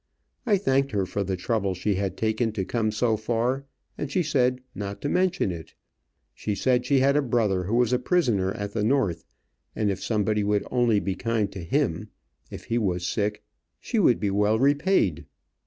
I 0.47 0.57
thanked 0.57 0.93
her 0.93 1.05
for 1.05 1.23
the 1.23 1.35
trouble 1.37 1.75
she 1.75 1.93
had 1.93 2.17
taken 2.17 2.51
to 2.53 2.65
come 2.65 2.91
so 2.91 3.15
far, 3.15 3.65
and 3.99 4.09
she 4.11 4.23
said 4.23 4.59
not 4.73 4.99
to 5.03 5.09
mention 5.09 5.51
it. 5.51 5.75
She 6.33 6.55
said 6.55 6.87
she 6.87 7.01
had 7.01 7.15
a 7.15 7.21
brother 7.21 7.65
who 7.65 7.75
was 7.75 7.93
a 7.93 7.99
prisoner 7.99 8.51
at 8.53 8.73
the 8.73 8.83
North, 8.83 9.25
and 9.75 9.91
if 9.91 10.01
somebody 10.01 10.43
would 10.43 10.65
only 10.71 10.99
be 10.99 11.13
kind 11.13 11.51
to 11.51 11.63
him 11.63 12.09
if 12.49 12.63
he 12.63 12.79
was 12.79 13.05
sick, 13.05 13.43
she 13.79 13.99
would 13.99 14.19
be 14.19 14.31
well 14.31 14.57
repaid. 14.57 15.27